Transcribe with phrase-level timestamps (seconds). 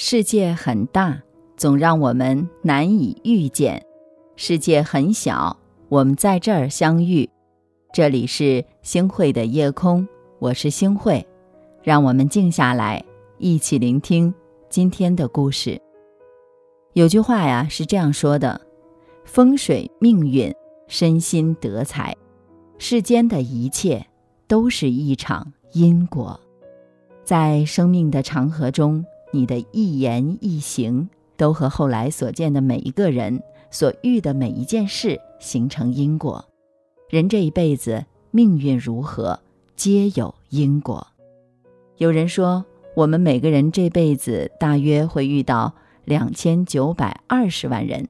[0.00, 1.20] 世界很大，
[1.56, 3.80] 总让我们难以遇见；
[4.36, 5.58] 世界很小，
[5.88, 7.28] 我们在这儿相遇。
[7.92, 10.06] 这里是星汇的夜空，
[10.38, 11.26] 我是星汇，
[11.82, 13.04] 让我们静下来，
[13.38, 14.32] 一起聆听
[14.68, 15.82] 今天的故事。
[16.92, 18.60] 有句话呀是这样说的：
[19.24, 20.54] 风水命运，
[20.86, 22.16] 身心得财，
[22.78, 24.06] 世间的一切
[24.46, 26.38] 都是一场因果，
[27.24, 29.04] 在生命的长河中。
[29.30, 36.44] 你的一言一行都和后来所见的每一个人所遇的每一件事形成因果。
[37.10, 39.38] 人这一辈子命运如何，
[39.76, 41.06] 皆有因果。
[41.96, 42.64] 有人说，
[42.94, 48.08] 我们每个人这辈子大约会遇到两千九百二十万人，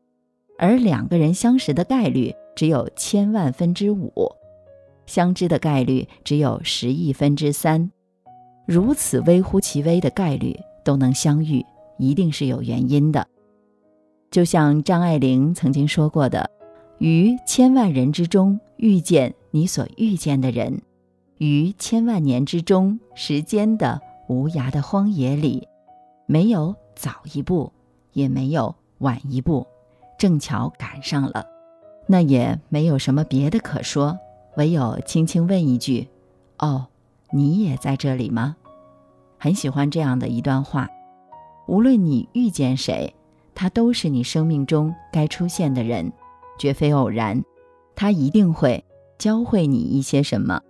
[0.58, 4.12] 而两个人相识的概率只有千万分之五，
[5.06, 7.91] 相知的概率只有十亿分之三。
[8.66, 10.56] 如此微乎其微的概率。
[10.89, 11.67] 都能相遇，
[11.98, 13.27] 一定是有原因的。
[14.31, 16.50] 就像张爱玲曾经说过的
[16.97, 20.80] ：“于千万人之中遇见你所遇见的人，
[21.36, 25.69] 于千万年之中时间的无涯的荒野里，
[26.25, 27.70] 没有早一步，
[28.14, 29.67] 也没有晚一步，
[30.19, 31.45] 正巧赶上了。
[32.06, 34.19] 那也没有什么别的可说，
[34.56, 36.08] 唯有轻轻问一句
[36.61, 36.86] ：‘哦，
[37.30, 38.56] 你也在这里吗？’”
[39.39, 40.89] 很喜欢这样的一段话：
[41.67, 43.14] 无论你遇见谁，
[43.55, 46.12] 他都是你生命中该出现的人，
[46.58, 47.42] 绝非偶然。
[47.95, 48.84] 他一定会
[49.19, 50.61] 教会你一些什么，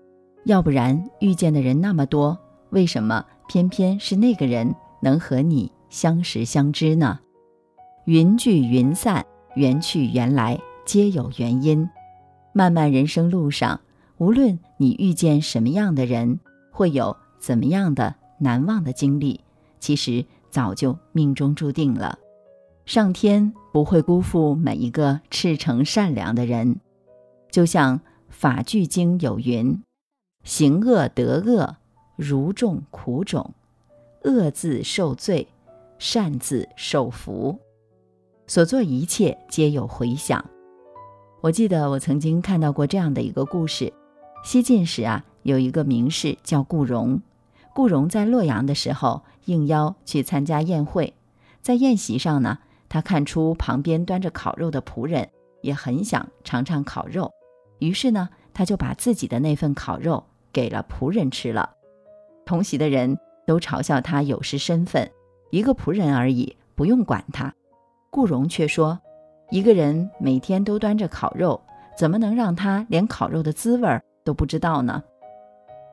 [0.45, 2.39] 要不然遇见的人那么多，
[2.71, 7.19] 为什么偏偏是那个人能和你相识相知呢？
[8.05, 11.89] 云聚云散，缘去缘来，皆有原因。
[12.55, 13.81] 漫漫人生路上，
[14.17, 18.15] 无论你遇见什么样的人，会有怎么样的。
[18.39, 19.41] 难忘的经历，
[19.81, 22.19] 其实早就命中注定了。
[22.87, 26.81] 上天不会辜负每一个赤诚善良的人。
[27.51, 27.99] 就像
[28.29, 29.83] 《法句经》有云
[30.45, 31.77] ：“行恶得恶，
[32.17, 33.51] 如种苦种；
[34.25, 35.49] 恶自受罪，
[35.99, 37.59] 善自受福。
[38.47, 40.45] 所做一切皆有回响。”
[41.41, 43.93] 我记得我曾经看到过这样的一个故事：
[44.45, 47.21] 西晋时啊，有一个名士叫顾荣。
[47.79, 51.15] 顾荣在洛阳的时候应邀去参加宴会，
[51.63, 52.59] 在宴席上呢，
[52.89, 55.29] 他看出旁边端着烤肉的仆人
[55.61, 57.31] 也很想尝尝烤肉，
[57.79, 61.71] 于是呢，他就把自己的那份烤肉给了仆人吃了。
[62.45, 63.17] 同席的人
[63.47, 65.09] 都嘲笑他有失身份，
[65.53, 67.55] 一个仆人而已，不用管他。
[68.11, 68.99] 顾荣却说，
[69.53, 71.61] 一个人每天都端着烤肉，
[71.97, 75.01] 怎么能让他连烤肉的滋味都不知道呢？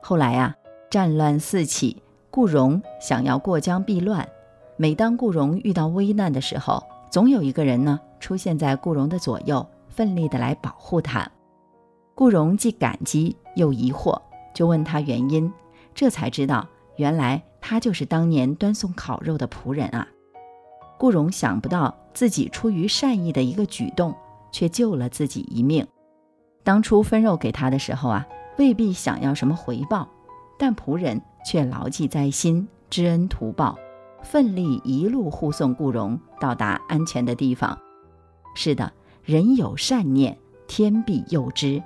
[0.02, 0.56] 后来呀。
[0.90, 4.28] 战乱四起，顾荣想要过江避乱。
[4.76, 11.28] 每当顾荣遇到危难的时候，总有一个人呢出现在顾荣的左右，奋力的来保护他。
[12.14, 14.20] 顾荣既感激又疑惑，
[14.54, 15.52] 就问他原因。
[15.94, 16.66] 这才知道，
[16.96, 20.06] 原来他就是当年端送烤肉的仆人啊。
[20.98, 24.14] 顾荣想不到自己出于善意的一个举动，
[24.52, 25.86] 却救了自己一命。
[26.62, 28.26] 当初分肉给他的时候啊，
[28.58, 30.08] 未必想要什么回报。
[30.58, 33.76] 但仆人却牢记在心，知恩图报，
[34.22, 37.78] 奋力一路护送顾荣到达安全的地方。
[38.54, 41.82] 是的，人有善念，天必佑之。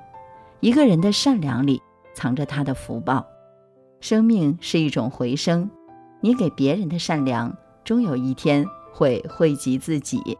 [0.60, 1.82] 一个人的善良里
[2.14, 3.26] 藏着他的福报。
[4.00, 5.68] 生命是一种回声，
[6.20, 7.54] 你给别人的善良，
[7.84, 10.38] 终有一天会惠及自己。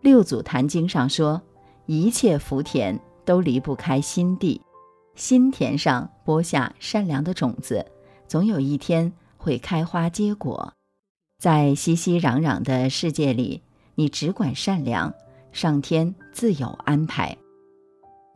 [0.00, 1.42] 六祖坛经上说，
[1.86, 4.60] 一切福田都离不开心地。
[5.18, 7.84] 心田上播下善良的种子，
[8.28, 10.72] 总有一天会开花结果。
[11.40, 13.60] 在熙熙攘攘的世界里，
[13.96, 15.12] 你只管善良，
[15.50, 17.36] 上天自有安排。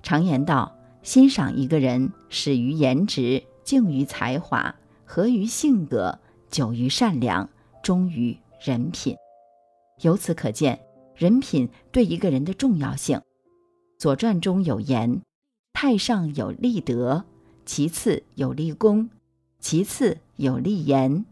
[0.03, 4.75] 常言道：欣赏一个人，始于颜值，敬于才华，
[5.05, 6.19] 合于性格，
[6.51, 7.49] 久于善良，
[7.81, 9.15] 忠于人品。
[10.01, 10.81] 由此可见，
[11.15, 13.19] 人品对一个人的重要性。
[14.01, 15.23] 《左传》中有言。
[15.73, 17.25] 太上有立德，
[17.67, 19.11] 其次有立功，
[19.59, 21.25] 其次有立言，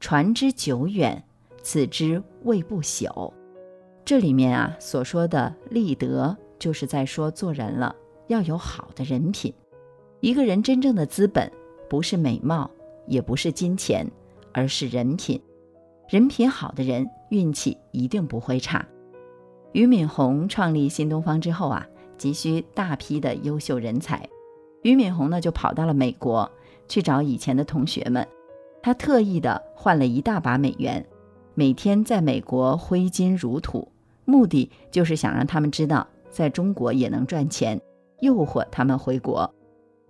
[0.00, 1.24] 传之久远，
[1.62, 3.32] 此之谓不朽。
[4.04, 7.96] 这里面啊所说的立德，就是在说做人了
[8.26, 9.52] 要有好的人品。
[10.20, 11.50] 一个人真正的资本，
[11.88, 12.70] 不是美貌，
[13.06, 14.06] 也不是金钱，
[14.52, 15.40] 而是人品。
[16.08, 18.86] 人品好的人，运气一定不会差。
[19.72, 21.86] 俞敏洪创立新东方之后啊。
[22.16, 24.28] 急需大批的优秀人才，
[24.82, 26.50] 俞敏洪呢就跑到了美国
[26.88, 28.26] 去找以前的同学们。
[28.82, 31.04] 他特意的换了一大把美元，
[31.54, 33.90] 每天在美国挥金如土，
[34.24, 37.80] 目的就是想让他们知道，在中国也能赚钱，
[38.20, 39.52] 诱惑他们回国。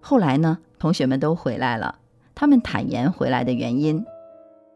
[0.00, 1.98] 后来呢，同学们都回来了，
[2.34, 4.04] 他们坦言回来的原因。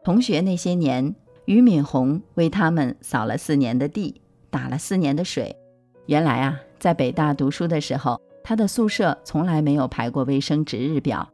[0.03, 4.19] 同学那些年，俞敏洪为他们扫了四年的地，
[4.49, 5.55] 打了四年的水。
[6.07, 11.29] 原来啊，在北大读书的时候，他的宿舍从来没有排过卫生值日表。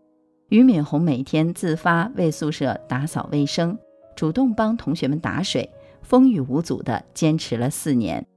[0.50, 3.80] 俞敏洪每天自发为宿舍打扫卫生，
[4.14, 5.70] 主动帮同学们打水，
[6.02, 8.28] 风雨无阻地坚持了四年。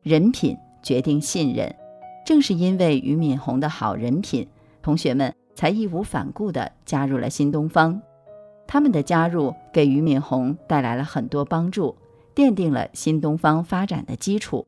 [0.00, 1.74] 人品决定信任，
[2.24, 4.46] 正是因为俞敏洪的好人品，
[4.80, 8.00] 同学们才义无反顾地加入了新东方。
[8.64, 11.96] 他们的加入给俞敏洪带来了很多帮助，
[12.32, 14.64] 奠定了新东方发展的基础，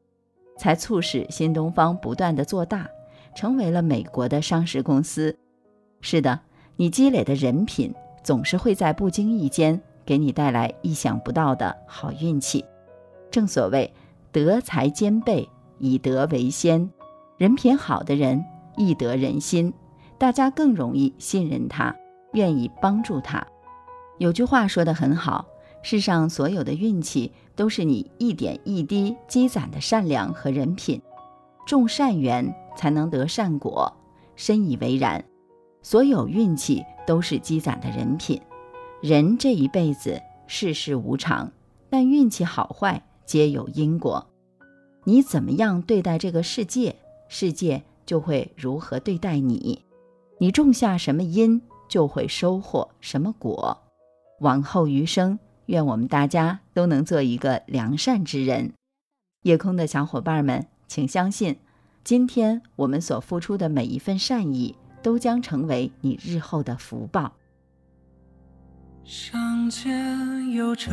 [0.57, 2.89] 才促使新东方不断地做大，
[3.35, 5.37] 成为了美国的上市公司。
[6.01, 6.41] 是的。
[6.79, 12.63] 你积累的人品，总是会在不经意间给你带来意想不到的好运气。
[13.31, 13.91] 正所谓
[14.31, 15.49] 德才兼备，
[15.79, 16.91] 以德为先。
[17.39, 18.45] 人品好的人
[18.77, 19.73] 易得人心，
[20.19, 21.97] 大家更容易信任他，
[22.35, 23.43] 愿意帮助他。
[24.19, 25.47] 有句话说得很好：
[25.89, 31.01] 世上所有的运气，都是你一点一滴积攒的善良和人品。
[31.65, 33.97] 种善缘才能得善果，
[34.35, 35.25] 深以为然。
[35.83, 38.43] 所有运气都是积攒的人品。
[39.01, 41.53] 人这一辈子世事无常，
[41.89, 44.27] 但运气好坏皆有因果。
[45.05, 46.97] 你怎么样对待这个世界，
[47.29, 49.85] 世界就会如何对待你。
[50.41, 53.85] 你种下什么因，就会收获什么果。
[54.41, 58.73] 往后余生，愿我们大家都能做一个良善之人。
[59.43, 61.57] 夜空的小伙伴们，请相信，
[62.03, 64.77] 今天我们所付出的每一份善意。
[65.03, 67.31] 都将成为你日后的福报。
[69.05, 70.91] 乡间有车，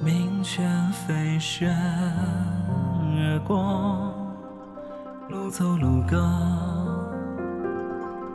[0.00, 4.14] 鸣泉飞雪而过，
[5.28, 6.16] 路走路歌，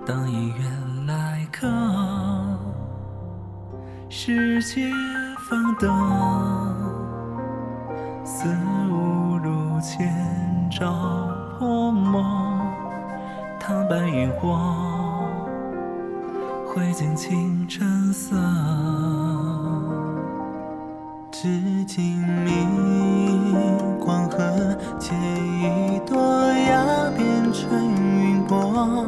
[0.05, 1.69] 当一员来客，
[4.23, 4.87] 世界
[5.49, 5.87] 方得，
[8.23, 8.55] 似
[8.91, 10.13] 误入千
[10.69, 10.93] 朝
[11.57, 12.23] 泼墨。
[13.59, 14.59] 唐白萤火，
[16.67, 18.35] 挥尽青春色。
[21.31, 24.37] 至今明光和，
[24.99, 26.21] 借一朵
[26.53, 29.03] 崖边春云薄。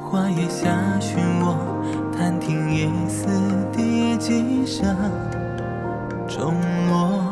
[0.00, 1.69] 花叶下寻我，
[2.16, 3.26] 探听夜思
[3.72, 4.96] 笛几声。
[6.28, 6.54] 钟
[6.88, 7.22] 落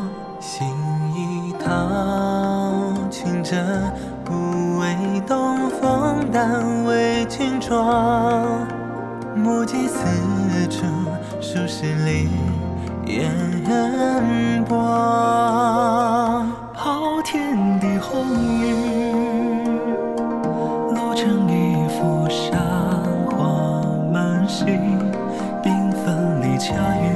[0.41, 0.67] 心
[1.15, 3.57] 已烫，清者。
[5.27, 8.67] 东风但为君妆，
[9.35, 9.99] 目寄四
[10.71, 10.87] 处，
[11.39, 12.31] 数十里
[13.07, 13.31] 烟
[14.67, 14.77] 波。
[16.73, 18.25] 抛天地红
[18.63, 18.88] 雨，
[26.69, 27.09] 恰遇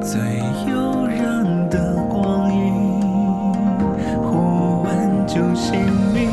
[0.00, 0.18] 最
[0.70, 3.52] 悠然的光影，
[4.22, 5.78] 忽闻酒姓
[6.14, 6.30] 名，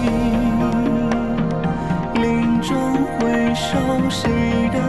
[2.13, 2.73] 林中
[3.19, 3.77] 回首
[4.09, 4.31] 谁
[4.71, 4.88] 人。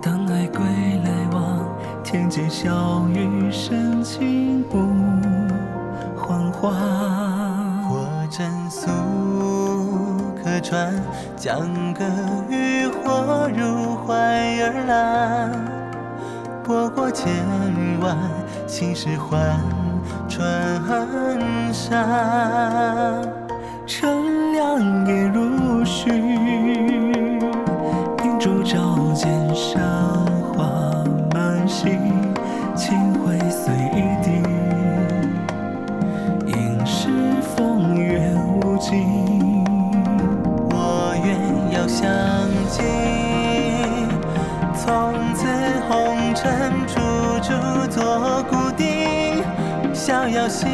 [0.00, 0.64] 当爱归
[1.04, 1.66] 来望，
[2.02, 4.78] 天间小雨深情不
[6.16, 6.72] 幻化。
[7.88, 8.88] 或枕宿
[10.42, 10.92] 客船，
[11.36, 12.04] 江歌
[12.48, 14.14] 渔火入怀
[14.60, 15.50] 而来。
[16.64, 17.30] 波过千
[18.00, 18.16] 万，
[18.66, 19.60] 心事换
[20.28, 20.42] 春
[21.72, 23.22] 山，
[23.86, 26.10] 乘凉夜如许，
[48.34, 49.44] 处做固定。
[49.92, 50.68] 逍遥行，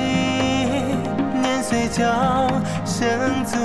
[1.42, 2.04] 年岁久，
[2.86, 3.56] 生足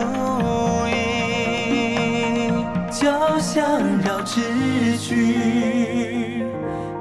[0.88, 2.52] 矣。
[2.92, 3.10] 酒
[3.40, 3.64] 香
[4.04, 6.44] 绕知曲，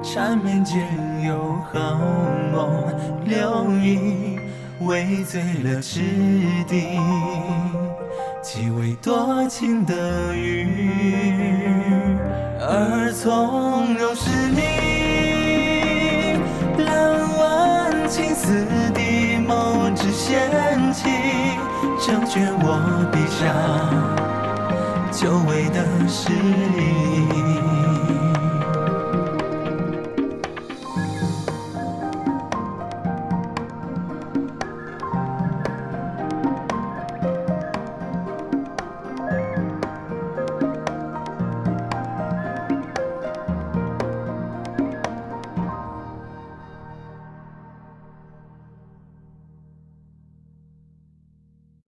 [0.02, 0.86] 缠绵间
[1.26, 1.98] 有好
[2.52, 2.84] 梦
[3.24, 4.38] 流萤，
[4.80, 6.00] 微醉了痴
[6.68, 6.98] 地。
[8.42, 10.68] 几为多情的鱼，
[12.60, 14.93] 而从容是你。
[20.24, 21.04] 眸只掀起，
[22.00, 22.66] 成全我
[23.12, 23.42] 笔下
[25.12, 25.78] 久违的
[26.08, 27.63] 诗意。